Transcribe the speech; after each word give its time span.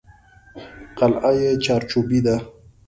قلعه 0.97 1.31
یې 1.39 1.51
چارچوبي 1.65 2.19
ده. 2.25 2.35